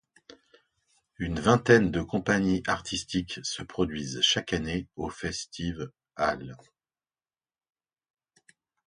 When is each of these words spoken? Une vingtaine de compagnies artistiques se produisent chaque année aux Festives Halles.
Une 1.19 1.39
vingtaine 1.39 1.91
de 1.91 2.01
compagnies 2.01 2.63
artistiques 2.65 3.39
se 3.43 3.61
produisent 3.61 4.19
chaque 4.21 4.51
année 4.51 4.87
aux 4.95 5.11
Festives 5.11 5.91
Halles. 6.15 6.57